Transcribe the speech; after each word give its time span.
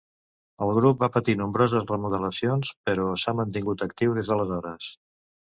El 0.67 0.71
grup 0.77 1.03
va 1.03 1.09
patir 1.17 1.35
nombroses 1.41 1.85
remodelacions, 1.91 2.71
però 2.89 3.07
s'ha 3.25 3.37
mantingut 3.43 3.87
actiu 3.89 4.17
des 4.21 4.33
d'aleshores. 4.33 4.91